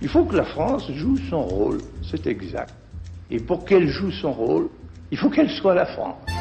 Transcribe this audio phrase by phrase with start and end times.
[0.00, 2.72] Il faut que la France joue son rôle, c'est exact.
[3.30, 4.68] Et pour qu'elle joue son rôle,
[5.10, 6.35] il faut qu'elle soit la France.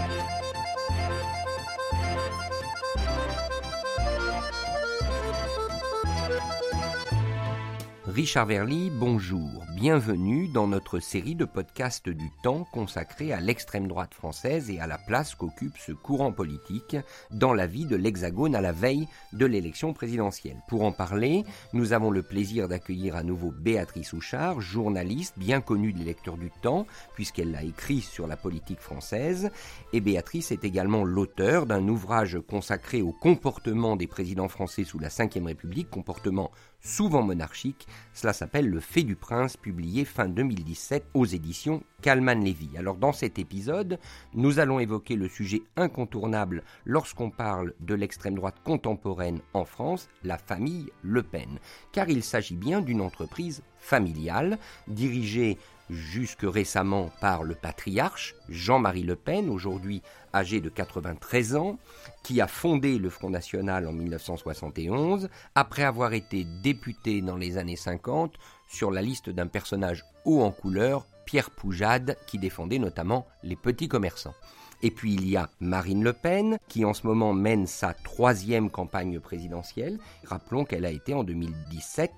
[8.15, 9.65] Richard Verly, bonjour.
[9.75, 14.87] Bienvenue dans notre série de podcasts du temps consacrée à l'extrême droite française et à
[14.87, 16.95] la place qu'occupe ce courant politique
[17.29, 20.55] dans la vie de l'Hexagone à la veille de l'élection présidentielle.
[20.69, 21.43] Pour en parler,
[21.73, 26.51] nous avons le plaisir d'accueillir à nouveau Béatrice Houchard, journaliste bien connue des lecteurs du
[26.61, 29.51] temps, puisqu'elle l'a écrit sur la politique française.
[29.91, 35.09] Et Béatrice est également l'auteur d'un ouvrage consacré au comportement des présidents français sous la
[35.09, 36.51] Ve République, comportement
[36.85, 37.87] souvent monarchique.
[38.13, 42.69] Cela s'appelle Le Fait du Prince, publié fin 2017 aux éditions Kalman Levy.
[42.77, 43.99] Alors dans cet épisode,
[44.33, 50.37] nous allons évoquer le sujet incontournable lorsqu'on parle de l'extrême droite contemporaine en France, la
[50.37, 51.59] famille Le Pen.
[51.91, 55.57] Car il s'agit bien d'une entreprise familiale, dirigée
[55.89, 60.01] jusque récemment par le patriarche Jean-Marie Le Pen, aujourd'hui
[60.33, 61.77] âgé de 93 ans,
[62.23, 67.75] qui a fondé le Front National en 1971, après avoir été député dans les années
[67.75, 68.33] 50
[68.67, 73.87] sur la liste d'un personnage haut en couleur, Pierre Poujade, qui défendait notamment les petits
[73.87, 74.35] commerçants.
[74.81, 78.69] Et puis il y a Marine Le Pen, qui en ce moment mène sa troisième
[78.69, 79.99] campagne présidentielle.
[80.25, 82.11] Rappelons qu'elle a été en 2017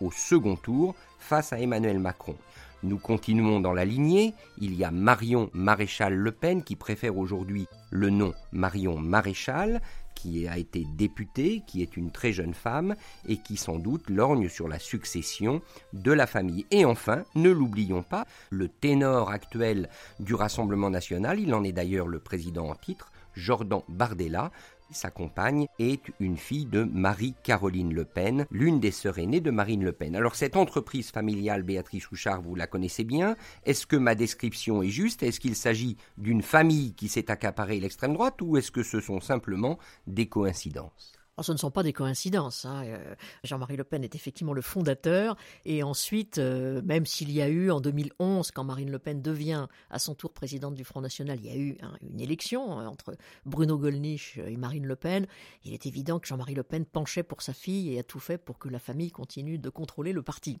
[0.00, 2.36] au second tour face à Emmanuel Macron.
[2.82, 4.34] Nous continuons dans la lignée.
[4.58, 9.80] Il y a Marion Maréchal Le Pen qui préfère aujourd'hui le nom Marion Maréchal,
[10.16, 12.96] qui a été députée, qui est une très jeune femme
[13.28, 16.66] et qui sans doute lorgne sur la succession de la famille.
[16.70, 22.08] Et enfin, ne l'oublions pas, le ténor actuel du Rassemblement national, il en est d'ailleurs
[22.08, 24.50] le président en titre, Jordan Bardella,
[24.92, 29.84] sa compagne est une fille de Marie-Caroline Le Pen, l'une des sœurs aînées de Marine
[29.84, 30.14] Le Pen.
[30.14, 33.36] Alors cette entreprise familiale, Béatrice Houchard, vous la connaissez bien.
[33.64, 35.22] Est-ce que ma description est juste?
[35.22, 39.20] Est-ce qu'il s'agit d'une famille qui s'est accaparée l'extrême droite ou est-ce que ce sont
[39.20, 41.21] simplement des coïncidences?
[41.40, 42.66] Ce ne sont pas des coïncidences.
[42.66, 42.84] Hein.
[42.84, 45.36] Euh, Jean-Marie Le Pen est effectivement le fondateur.
[45.64, 49.66] Et ensuite, euh, même s'il y a eu en 2011, quand Marine Le Pen devient
[49.90, 53.16] à son tour présidente du Front National, il y a eu une élection hein, entre
[53.46, 55.26] Bruno Gollnisch et Marine Le Pen.
[55.64, 58.38] Il est évident que Jean-Marie Le Pen penchait pour sa fille et a tout fait
[58.38, 60.58] pour que la famille continue de contrôler le parti.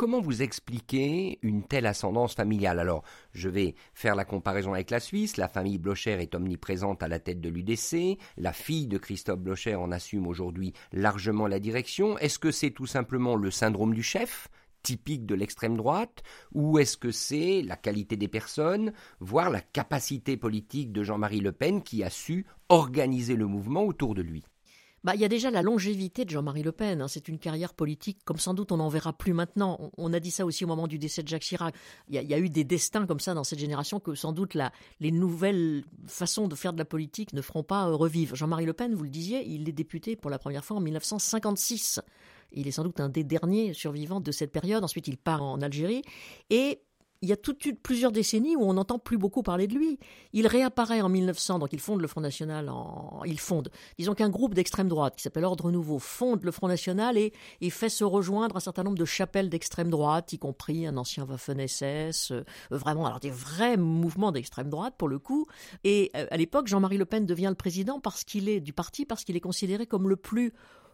[0.00, 2.78] Comment vous expliquez une telle ascendance familiale?
[2.78, 3.02] Alors,
[3.34, 5.36] je vais faire la comparaison avec la Suisse.
[5.36, 8.18] La famille Blocher est omniprésente à la tête de l'UDC.
[8.38, 12.16] La fille de Christophe Blocher en assume aujourd'hui largement la direction.
[12.16, 14.48] Est-ce que c'est tout simplement le syndrome du chef
[14.82, 16.22] typique de l'extrême droite,
[16.54, 21.52] ou est-ce que c'est la qualité des personnes, voire la capacité politique de Jean-Marie Le
[21.52, 24.46] Pen qui a su organiser le mouvement autour de lui?
[25.02, 27.00] Bah, il y a déjà la longévité de Jean-Marie Le Pen.
[27.00, 27.08] Hein.
[27.08, 29.90] C'est une carrière politique comme sans doute on n'en verra plus maintenant.
[29.96, 31.74] On, a dit ça aussi au moment du décès de Jacques Chirac.
[32.08, 34.56] Il y, a, eu des destins comme ça dans cette génération que sans doute
[35.00, 38.36] les nouvelles façons de faire de la politique ne feront pas euh, revivre.
[38.36, 42.00] Jean-Marie Le Pen, vous le disiez, il est député pour la première fois en 1956.
[42.52, 44.84] Il est sans doute un des derniers survivants de cette période.
[44.84, 46.02] Ensuite, il part en Algérie.
[46.50, 46.82] Et
[47.22, 47.36] il y a
[47.82, 49.98] plusieurs décennies où on n'entend plus beaucoup parler de lui.
[50.32, 52.70] Il réapparaît en 1900, donc il fonde le Front National.
[52.70, 56.68] En, il fonde, disons qu'un groupe d'extrême droite qui s'appelle Ordre Nouveau fonde le Front
[56.68, 57.32] National et,
[57.70, 62.32] fait se rejoindre un certain nombre de chapelles d'extrême droite, y compris un ancien Waffen-SS,
[62.32, 65.46] euh, vraiment, alors des vrais mouvements d'extrême droite pour le coup.
[65.84, 69.04] Et euh, à l'époque, Jean-Marie Le Pen devient le président parce qu'il est du parti,
[69.04, 70.52] parce qu'il est considéré comme le plus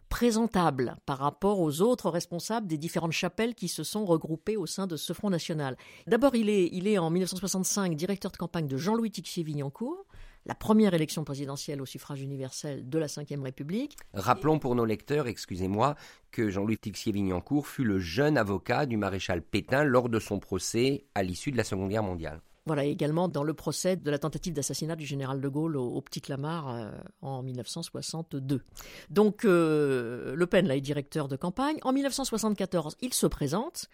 [0.09, 4.87] présentable par rapport aux autres responsables des différentes chapelles qui se sont regroupées au sein
[4.87, 5.77] de ce Front National.
[6.07, 10.07] D'abord, il est, en 1965 directeur de campagne de Jean-Louis Tixier-Vignancourt,
[10.47, 13.97] la première élection présidentielle au suffrage universel de la Ve République.
[14.15, 15.97] Rappelons pour nos lecteurs, excusez-moi,
[16.31, 21.23] que Jean-Louis Tixier-Vignancourt fut le jeune avocat du maréchal Pétain lors de son procès à
[21.25, 22.41] l'issue de la Seconde Guerre mondiale.
[22.67, 26.21] Voilà, également dans le procès de la tentative d'assassinat du général de Gaulle au, Petit
[26.21, 26.91] Clamart euh,
[27.23, 28.61] en 1962.
[29.09, 31.79] Donc, euh, Le Pen, là, est directeur de campagne.
[31.83, 33.89] En 1974, il se présente.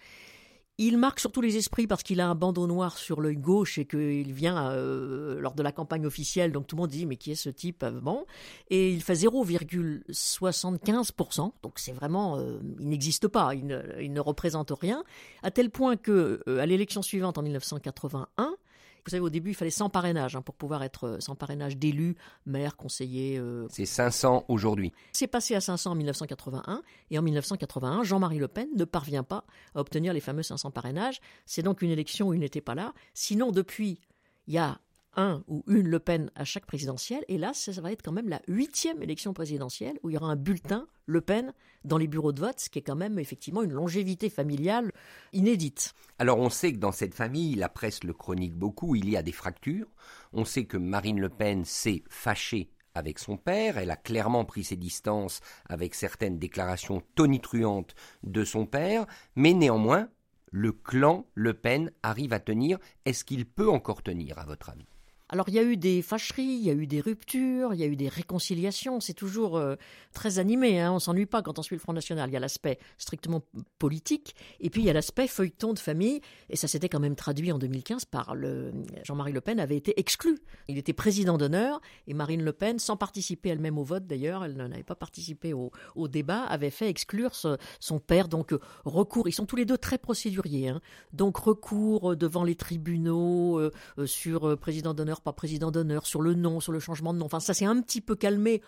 [0.78, 3.84] Il marque surtout les esprits parce qu'il a un bandeau noir sur l'œil gauche et
[3.84, 6.50] qu'il vient euh, lors de la campagne officielle.
[6.50, 8.26] Donc tout le monde dit mais qui est ce type bon
[8.70, 11.52] Et il fait 0,75%.
[11.62, 12.44] Donc c'est vraiment,
[12.80, 15.04] il n'existe pas, il ne, il ne, représente rien.
[15.42, 18.56] À tel point que à l'élection suivante en 1981,
[19.04, 21.76] vous savez, au début, il fallait 100 parrainages hein, pour pouvoir être euh, sans parrainage
[21.76, 22.16] d'élus,
[22.46, 23.36] maire, conseiller.
[23.38, 23.66] Euh.
[23.68, 24.92] C'est 500 aujourd'hui.
[25.12, 29.44] C'est passé à 500 en 1981 et en 1981, Jean-Marie Le Pen ne parvient pas
[29.74, 31.20] à obtenir les fameux 500 parrainages.
[31.46, 32.94] C'est donc une élection où il n'était pas là.
[33.12, 34.00] Sinon, depuis,
[34.46, 34.78] il y a
[35.16, 37.24] un ou une Le Pen à chaque présidentielle.
[37.28, 40.28] Et là, ça, va être quand même la huitième élection présidentielle où il y aura
[40.28, 41.52] un bulletin Le Pen
[41.84, 44.92] dans les bureaux de vote, ce qui est quand même effectivement une longévité familiale
[45.32, 45.94] inédite.
[46.18, 49.22] Alors on sait que dans cette famille, la presse le chronique beaucoup, il y a
[49.22, 49.88] des fractures.
[50.32, 54.64] On sait que Marine Le Pen s'est fâchée avec son père, elle a clairement pris
[54.64, 60.08] ses distances avec certaines déclarations tonitruantes de son père, mais néanmoins,
[60.50, 62.78] le clan Le Pen arrive à tenir.
[63.06, 64.91] Est-ce qu'il peut encore tenir, à votre avis?
[65.32, 67.82] Alors il y a eu des fâcheries, il y a eu des ruptures, il y
[67.82, 69.00] a eu des réconciliations.
[69.00, 69.76] C'est toujours euh,
[70.12, 70.78] très animé.
[70.78, 72.28] Hein, on s'ennuie pas quand on suit le Front National.
[72.28, 73.42] Il y a l'aspect strictement
[73.78, 76.20] politique et puis il y a l'aspect feuilleton de famille.
[76.50, 78.72] Et ça s'était quand même traduit en 2015 par le
[79.04, 80.38] Jean-Marie Le Pen avait été exclu.
[80.68, 84.54] Il était président d'honneur et Marine Le Pen, sans participer elle-même au vote d'ailleurs, elle
[84.54, 85.70] n'avait pas participé au,
[86.08, 88.28] débat, avait fait exclure son père.
[88.28, 88.54] Donc
[88.84, 90.68] recours, ils sont tous les deux très procéduriers.
[90.68, 90.82] Hein.
[91.14, 96.34] Donc recours devant les tribunaux euh, euh, sur président d'honneur pas président d'honneur, sur le
[96.34, 97.26] nom, sur le changement de nom.
[97.26, 98.60] Enfin, ça s'est un petit peu calmé,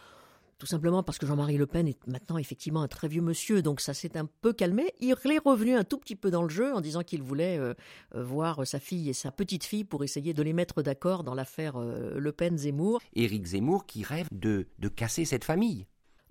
[0.59, 3.81] tout simplement parce que Jean-Marie Le Pen est maintenant effectivement un très vieux monsieur, donc
[3.81, 4.95] ça s'est un peu calmé.
[5.01, 7.75] Il est revenu un tout petit peu dans le jeu en disant qu'il voulait euh,
[8.15, 11.35] euh, voir sa fille et sa petite fille pour essayer de les mettre d'accord dans
[11.35, 13.01] l'affaire euh, Le Pen-Zemmour.
[13.15, 15.87] Éric Zemmour qui rêve de, de casser cette famille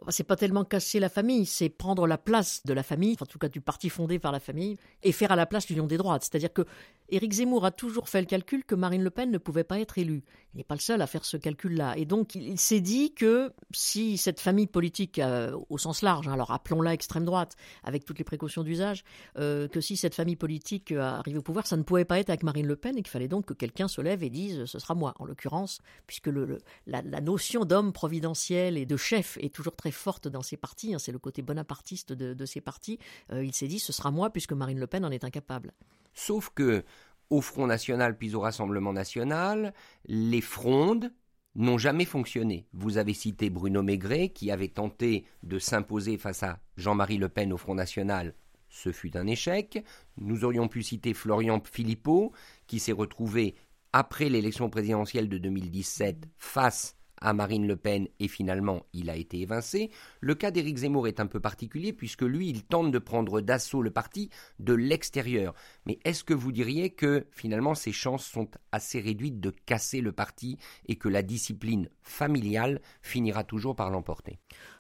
[0.09, 3.39] c'est pas tellement casser la famille, c'est prendre la place de la famille, en tout
[3.39, 6.23] cas du parti fondé par la famille, et faire à la place l'union des droites.
[6.23, 6.65] C'est-à-dire que
[7.09, 9.97] Éric Zemmour a toujours fait le calcul que Marine Le Pen ne pouvait pas être
[9.97, 10.23] élue.
[10.53, 11.95] Il n'est pas le seul à faire ce calcul-là.
[11.97, 16.33] Et donc, il s'est dit que si cette famille politique, euh, au sens large, hein,
[16.33, 19.03] alors appelons-la extrême droite, avec toutes les précautions d'usage,
[19.37, 22.29] euh, que si cette famille politique euh, arrive au pouvoir, ça ne pouvait pas être
[22.29, 24.79] avec Marine Le Pen et qu'il fallait donc que quelqu'un se lève et dise ce
[24.79, 26.57] sera moi, en l'occurrence, puisque le,
[26.87, 30.94] la, notion d'homme providentiel et de chef est toujours très forte dans ces partis.
[30.94, 33.00] Hein, c'est le côté bonapartiste de, de ces partis.
[33.31, 35.74] il s'est dit ce sera moi, puisque Marine Le Pen en est incapable.
[36.13, 36.83] Sauf que
[37.30, 39.74] au Front National puis au Rassemblement National,
[40.06, 41.12] les frondes
[41.56, 42.68] n'ont jamais fonctionné.
[42.74, 47.53] Vous avez cité Bruno Maigret qui avait tenté de s'imposer face à Jean-Marie Le Pen
[47.53, 48.33] au Front National.
[48.69, 49.83] Ce fut un échec.
[50.18, 52.31] Nous aurions pu citer Florian Philippot
[52.65, 53.56] qui s'est retrouvé
[53.94, 59.39] après l'élection présidentielle de 2017 face à Marine Le Pen et finalement il a été
[59.39, 59.89] évincé.
[60.19, 63.81] Le cas d'Éric Zemmour est un peu particulier puisque lui il tente de prendre d'assaut
[63.81, 64.29] le parti
[64.59, 65.55] de l'extérieur.
[65.85, 70.11] Mais est-ce que vous diriez que finalement ses chances sont assez réduites de casser le
[70.11, 74.37] parti et que la discipline familiale finira toujours par l'emporter?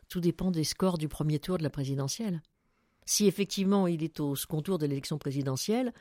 [0.09, 2.41] Tout dépend des scores du premier tour de la présidentielle.
[3.05, 5.93] Si effectivement il est au second tour de l'élection présidentielle,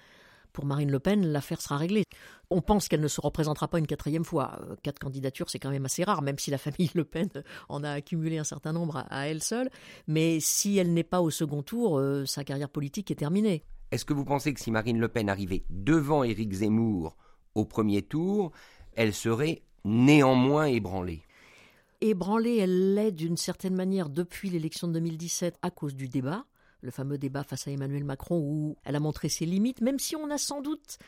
[0.53, 2.05] pour Marine Le Pen, l'affaire sera réglée.
[2.51, 4.59] On pense qu'elle ne se représentera pas une quatrième fois.
[4.63, 7.29] Euh, quatre candidatures, c'est quand même assez rare, même si la famille Le Pen
[7.69, 9.71] en a accumulé un certain nombre à elle seule.
[10.07, 13.65] Mais si elle n'est pas au second tour, euh, sa carrière politique est terminée.
[13.91, 17.17] Est-ce que vous pensez que si Marine Le Pen arrivait devant Éric Zemmour
[17.55, 18.53] au premier tour,
[18.95, 21.23] elle serait néanmoins ébranlée?
[22.01, 26.45] Ébranlée, elle l'est d'une certaine manière depuis l'élection de 2017 à cause du débat
[26.83, 30.17] le fameux débat face à Emmanuel Macron où elle a montré ses limites, même si
[30.17, 30.99] on a sans doute,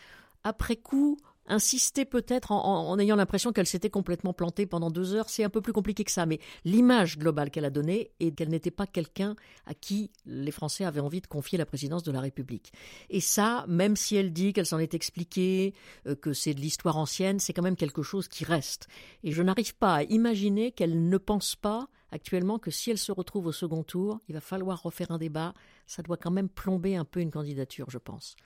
[0.44, 5.28] après coup, insisté peut-être en, ayant l'impression qu'elle s'était complètement plantée pendant deux heures.
[5.28, 8.48] C'est un peu plus compliqué que ça, mais l'image globale qu'elle a donnée est qu'elle
[8.48, 9.36] n'était pas quelqu'un
[9.66, 12.72] à qui les Français avaient envie de confier la présidence de la République.
[13.10, 15.74] Et ça, même si elle dit qu'elle s'en est expliquée,
[16.06, 18.88] euh, que c'est de l'histoire ancienne, c'est quand même quelque chose qui reste.
[19.22, 23.12] Et je n'arrive pas à imaginer qu'elle ne pense pas actuellement que si elle se
[23.12, 25.52] retrouve au second tour, il va falloir refaire un débat.
[25.86, 28.36] Ça doit quand même plomber un peu une candidature, je pense.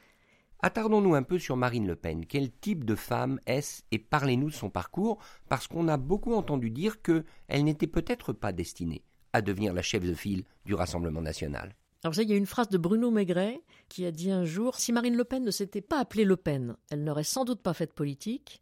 [0.60, 2.26] Attardons-nous un peu sur Marine Le Pen.
[2.26, 6.70] Quel type de femme est-ce et parlez-nous de son parcours parce qu'on a beaucoup entendu
[6.70, 11.76] dire qu'elle n'était peut-être pas destinée à devenir la chef de file du Rassemblement national.
[12.02, 14.76] Alors savez, il y a une phrase de Bruno Maigret qui a dit un jour
[14.76, 17.74] si Marine Le Pen ne s'était pas appelée Le Pen, elle n'aurait sans doute pas
[17.74, 18.60] fait de politique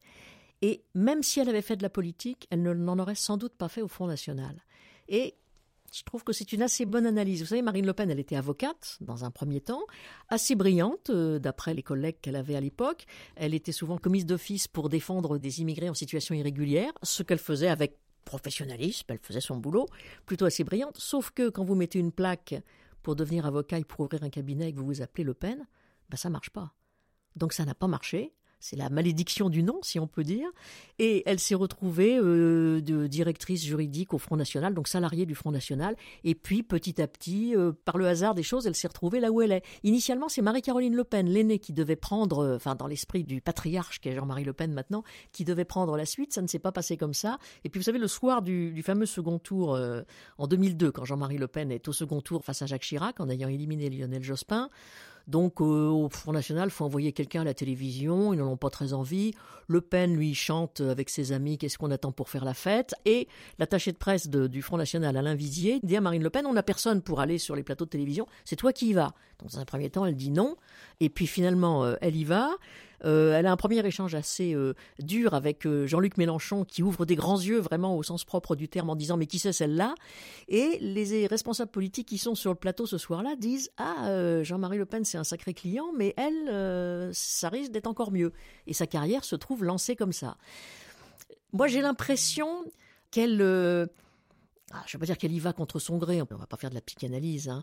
[0.63, 3.69] et même si elle avait fait de la politique, elle n'en aurait sans doute pas
[3.69, 4.65] fait au Front national.
[5.09, 5.37] Et
[5.93, 7.41] je trouve que c'est une assez bonne analyse.
[7.41, 9.85] Vous savez, Marine Le Pen, elle était avocate dans un premier temps,
[10.29, 13.07] assez brillante, euh, d'après les collègues qu'elle avait à l'époque.
[13.37, 17.69] Elle était souvent commise d'office pour défendre des immigrés en situation irrégulière, ce qu'elle faisait
[17.69, 19.87] avec professionnalisme, elle faisait son boulot,
[20.27, 20.99] plutôt assez brillante.
[20.99, 22.55] Sauf que quand vous mettez une plaque
[23.03, 25.67] pour devenir avocat et pour ouvrir un cabinet et que vous vous appelez Le Pen,
[26.11, 26.75] ben ça marche pas.
[27.37, 30.49] Donc ça n'a pas marché c'est la malédiction du nom, si on peut dire.
[30.99, 35.97] Et elle s'est retrouvée euh, directrice juridique au Front National, donc salariée du Front National.
[36.25, 39.31] Et puis, petit à petit, euh, par le hasard des choses, elle s'est retrouvée là
[39.31, 39.63] où elle est.
[39.85, 44.01] Initialement, c'est Marie-Caroline Le Pen, l'aînée, qui devait prendre, euh, enfin, dans l'esprit du patriarche
[44.01, 46.33] qui est Jean-Marie Le Pen maintenant, qui devait prendre la suite.
[46.33, 47.39] Ça ne s'est pas passé comme ça.
[47.65, 49.79] Et puis, vous savez, le soir du fameux second tour
[50.39, 53.29] en 2002, quand Jean-Marie Le Pen est au second tour face à Jacques Chirac, en
[53.29, 54.71] ayant éliminé Lionel Jospin,
[55.27, 58.71] Donc euh, au Front National, faut envoyer quelqu'un à la télévision, ils n'en ont pas
[58.71, 59.33] très envie.
[59.67, 62.95] Le Pen, lui, chante avec ses amis qu'est-ce qu'on attend pour faire la fête?
[63.05, 63.27] Et
[63.59, 66.63] l'attaché de presse du Front National, Alain Visier, dit à Marine Le Pen, on n'a
[66.63, 69.15] personne pour aller sur les plateaux de télévision, c'est toi qui y vas.
[69.43, 70.57] Dans un premier temps, elle dit non.
[71.01, 72.51] Et puis finalement, euh, elle y va.
[73.05, 77.15] Euh, elle a un premier échange assez euh, dur avec Jean-Luc Mélenchon qui ouvre des
[77.15, 79.95] grands yeux vraiment au sens propre du terme en disant mais qui c'est celle-là?
[80.49, 84.87] Et les responsables politiques qui sont sur le plateau ce soir-là disent ah Jean-Marie Le
[84.87, 88.33] Pen c'est un sacré client mais elle ça risque d'être encore mieux
[88.67, 90.39] et sa carrière se trouve lancée comme ça.
[91.53, 92.65] Moi j'ai l'impression
[93.11, 96.39] qu'elle ah, je ne vais pas dire qu'elle y va contre son gré, on ne
[96.39, 97.51] va pas faire de la psychanalyse.
[97.51, 97.63] Hein.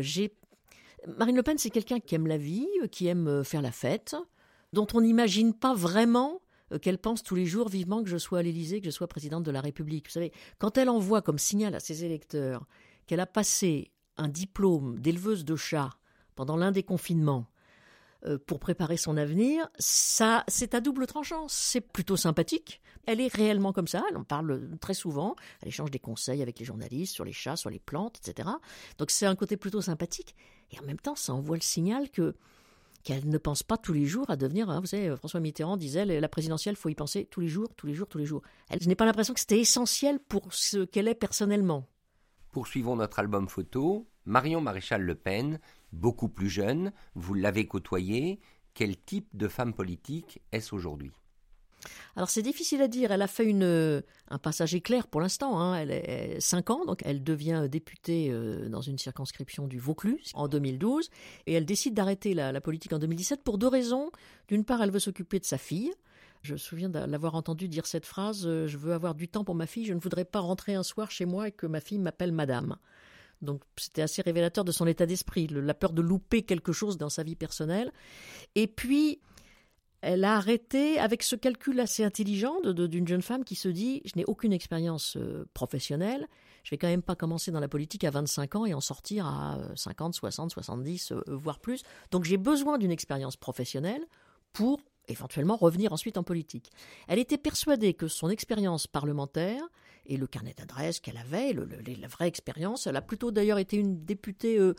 [0.00, 0.32] j'ai
[1.06, 4.16] Marine Le Pen, c'est quelqu'un qui aime la vie, qui aime faire la fête,
[4.72, 6.40] dont on n'imagine pas vraiment
[6.72, 9.08] euh, qu'elle pense tous les jours vivement que je sois à l'Élysée, que je sois
[9.08, 10.06] présidente de la République.
[10.06, 12.66] Vous savez, quand elle envoie comme signal à ses électeurs
[13.06, 15.90] qu'elle a passé un diplôme d'éleveuse de chats
[16.36, 17.59] pendant l'un des confinements euh,
[18.46, 21.46] pour préparer son avenir, ça, c'est à double tranchant.
[21.48, 22.80] C'est plutôt sympathique.
[23.06, 24.02] Elle est réellement comme ça.
[24.10, 25.36] Elle en parle très souvent.
[25.62, 28.48] Elle échange des conseils avec les journalistes sur les chats, sur les plantes, etc.
[28.98, 30.36] Donc c'est un côté plutôt sympathique.
[30.70, 32.34] Et en même temps, ça envoie le signal que
[33.02, 36.04] qu'elle ne pense pas tous les jours à devenir, hein, vous savez, François Mitterrand disait,
[36.04, 38.42] la présidentielle, faut y penser tous les jours, tous les jours, tous les jours.
[38.78, 41.86] Je n'ai pas l'impression que c'était essentiel pour ce qu'elle est personnellement.
[42.52, 44.06] Poursuivons notre album photo.
[44.26, 45.60] Marion Maréchal Le Pen,
[45.92, 48.40] beaucoup plus jeune, vous l'avez côtoyée.
[48.74, 51.10] Quel type de femme politique est-ce aujourd'hui?
[52.16, 53.10] Alors c'est difficile à dire.
[53.12, 55.60] Elle a fait une, un passage éclair pour l'instant.
[55.60, 55.76] Hein.
[55.76, 60.48] Elle est 5 ans, donc elle devient députée euh, dans une circonscription du Vaucluse en
[60.48, 61.10] 2012.
[61.46, 64.10] Et elle décide d'arrêter la, politique en 2017 pour deux raisons.
[64.48, 65.92] D'une part, elle veut s'occuper de sa fille.
[66.42, 69.44] Je me souviens de l'avoir entendu dire cette phrase euh, Je veux avoir du temps
[69.44, 71.80] pour ma fille, je ne voudrais pas rentrer un soir chez moi et que ma
[71.80, 72.76] fille m'appelle madame.
[73.42, 77.08] Donc c'était assez révélateur de son état d'esprit, la peur de louper quelque chose dans
[77.08, 77.92] sa vie personnelle.
[78.54, 79.20] Et puis,
[80.02, 84.12] elle a arrêté avec ce calcul assez intelligent d'une jeune femme qui se dit je
[84.16, 86.26] n'ai aucune expérience euh, professionnelle,
[86.64, 89.26] je vais quand même pas commencer dans la politique à 25 ans et en sortir
[89.26, 91.82] à 50, 60, 70, voire plus.
[92.10, 94.04] Donc j'ai besoin d'une expérience professionnelle
[94.52, 96.70] pour éventuellement revenir ensuite en politique.
[97.08, 99.62] Elle était persuadée que son expérience parlementaire
[100.10, 104.04] et le carnet d'adresse qu'elle avait, la vraie expérience, elle a plutôt d'ailleurs été une
[104.04, 104.74] députée euh,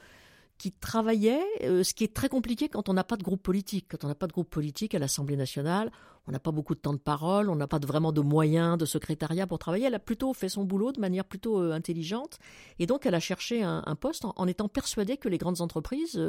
[0.58, 3.86] qui travaillait, euh, ce qui est très compliqué quand on n'a pas de groupe politique.
[3.90, 5.90] Quand on n'a pas de groupe politique à l'Assemblée nationale,
[6.28, 8.86] on n'a pas beaucoup de temps de parole, on n'a pas vraiment de moyens, de
[8.86, 9.86] secrétariat pour travailler.
[9.86, 12.38] Elle a plutôt fait son boulot de manière plutôt euh, intelligente.
[12.78, 16.22] Et donc, elle a cherché un, poste en, étant persuadée que les grandes entreprises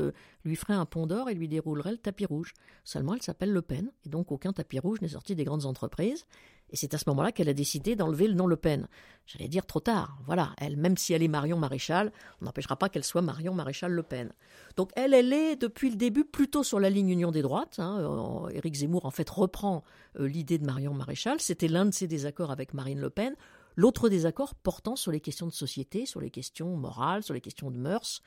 [0.45, 2.55] lui feraient un pont d'or et lui dérouleraient le tapis rouge.
[2.85, 3.91] Seulement, elle s'appelle Le Pen.
[4.07, 6.25] Et donc, aucun tapis rouge n'est sorti des grandes entreprises.
[6.73, 8.89] Et c'est à ce moment-là qu'elle a décidé d'enlever le nom Le Pen.
[9.27, 10.19] J'allais dire trop tard.
[10.27, 13.93] Voilà, elle, même si elle est Marion Maréchal, on n'empêchera pas qu'elle soit Marion Maréchal
[13.93, 14.33] Le Pen.
[14.77, 17.79] Donc elle, elle est depuis le début plutôt sur la ligne Union des droites.
[17.79, 17.99] Hein.
[18.01, 19.85] Euh, Éric Zemmour en fait reprend
[20.19, 21.41] euh, l'idée de Marion Maréchal.
[21.41, 23.37] C'était l'un de ses désaccords avec Marine Le Pen.
[23.77, 27.71] L'autre désaccord portant sur les questions de société, sur les questions morales, sur les questions
[27.71, 28.23] de mœurs.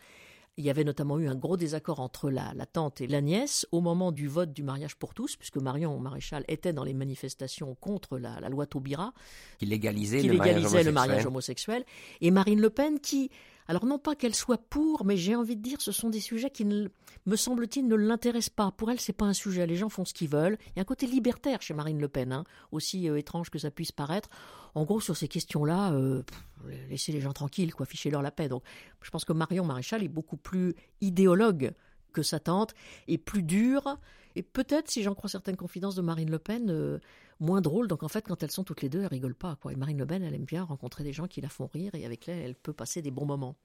[0.57, 3.81] Il y avait notamment eu un gros désaccord entre la, tante et la nièce au
[3.81, 8.17] moment du vote du mariage pour tous, puisque Marion Maréchal était dans les manifestations contre
[8.17, 9.13] la, loi Taubira,
[9.59, 11.83] qui légalisait, le, mariage homosexuel,
[12.21, 13.31] et Marine Le Pen qui
[13.67, 16.49] alors non pas qu'elle soit pour, mais j'ai envie de dire ce sont des sujets
[16.49, 18.71] qui, me semble-t-il, ne l'intéressent pas.
[18.71, 19.65] Pour elle, c'est pas un sujet.
[19.65, 20.57] Les gens font ce qu'ils veulent.
[20.67, 23.57] Il y a un côté libertaire chez Marine Le Pen, hein, aussi euh, étrange que
[23.57, 24.29] ça puisse paraître.
[24.75, 26.21] En gros, sur ces questions-là, euh,
[26.89, 28.49] laissez les gens tranquilles, quoi, fichez-leur la paix.
[28.49, 28.63] Donc,
[29.01, 31.73] je pense que Marion Maréchal est beaucoup plus idéologue
[32.15, 32.73] que sa tante,
[33.07, 33.99] et plus dure,
[34.35, 36.99] et peut-être, si j'en crois certaines confidences de Marine Le Pen, euh,
[37.39, 37.87] moins drôle.
[37.87, 39.55] Donc en fait, quand elles sont toutes les deux, elles rigolent pas.
[39.55, 39.71] Quoi.
[39.71, 42.05] Et Marine Le Pen, elle aime bien rencontrer des gens qui la font rire et
[42.05, 43.55] avec lesquels elle peut passer des bons moments.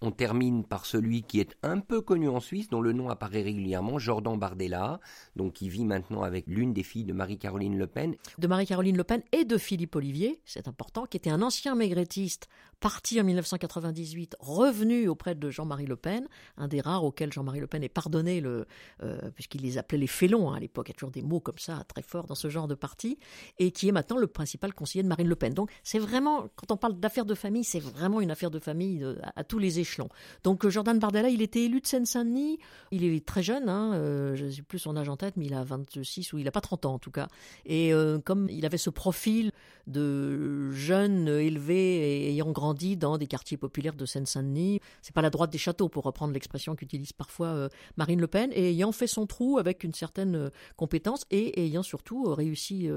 [0.00, 3.42] On termine par celui qui est un peu connu en Suisse, dont le nom apparaît
[3.42, 5.00] régulièrement, Jordan Bardella,
[5.34, 8.14] donc qui vit maintenant avec l'une des filles de Marie-Caroline Le Pen.
[8.38, 12.48] De Marie-Caroline Le Pen et de Philippe Olivier, c'est important, qui était un ancien maigrettiste,
[12.80, 17.66] parti en 1998, revenu auprès de Jean-Marie Le Pen, un des rares auxquels Jean-Marie Le
[17.66, 18.66] Pen ait pardonné, le,
[19.02, 21.40] euh, puisqu'il les appelait les félons hein, à l'époque, il y a toujours des mots
[21.40, 23.18] comme ça très forts dans ce genre de parti,
[23.58, 25.54] et qui est maintenant le principal conseiller de Marine Le Pen.
[25.54, 29.02] Donc c'est vraiment, quand on parle d'affaires de famille, c'est vraiment une affaire de famille
[29.02, 30.08] euh, à, tous les échelons
[30.44, 32.58] donc euh, Jordan Bardella, il était élu de Seine-Saint-Denis.
[32.90, 33.92] Il est très jeune, hein,
[34.34, 36.50] je ne sais plus son âge en tête, mais il a 26 ou il n'a
[36.50, 37.28] pas 30 ans en tout cas.
[37.66, 37.92] Et
[38.24, 39.52] comme il avait ce profil
[39.88, 44.80] de jeunes élevés et ayant grandi dans des quartiers populaires de Seine-Saint-Denis.
[45.02, 48.50] C'est pas la droite des châteaux, pour reprendre l'expression qu'utilise parfois euh, Marine Le Pen,
[48.52, 52.88] et ayant fait son trou avec une certaine euh, compétence et ayant surtout réussi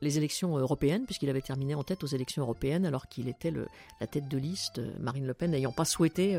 [0.00, 3.66] les élections européennes, puisqu'il avait terminé en tête aux élections européennes alors qu'il était le,
[4.00, 4.80] la tête de liste.
[5.00, 6.36] Marine Le Pen n'ayant pas souhaité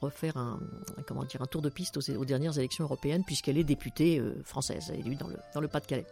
[0.00, 0.60] refaire un,
[1.06, 4.92] comment dire, un tour de piste aux, dernières élections européennes, puisqu'elle est députée euh, française,
[4.96, 6.06] élue dans le, dans le Pas-de-Calais.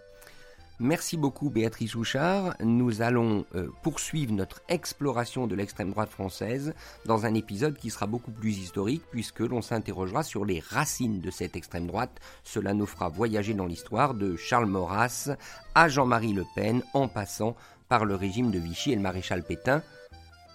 [0.78, 2.54] Merci beaucoup Béatrice Houchard.
[2.60, 6.74] Nous allons euh, poursuivre notre exploration de l'extrême droite française
[7.06, 11.30] dans un épisode qui sera beaucoup plus historique puisque l'on s'interrogera sur les racines de
[11.30, 12.20] cette extrême droite.
[12.44, 15.30] Cela nous fera voyager dans l'histoire de Charles Maurras
[15.74, 17.56] à Jean-Marie Le Pen en passant
[17.88, 19.82] par le régime de Vichy et le maréchal Pétain.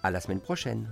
[0.04, 0.88] À la semaine prochaine.